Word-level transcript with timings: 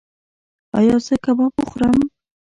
ایا 0.77 0.95
زه 1.05 1.15
کباب 1.23 1.51
وخورم؟ 1.57 1.97